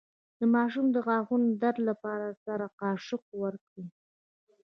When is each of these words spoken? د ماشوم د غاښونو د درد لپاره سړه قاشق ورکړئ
د 0.39 0.41
ماشوم 0.55 0.85
د 0.91 0.97
غاښونو 1.05 1.47
د 1.51 1.59
درد 1.63 1.79
لپاره 1.89 2.27
سړه 2.43 2.67
قاشق 2.81 3.23
ورکړئ 3.41 3.85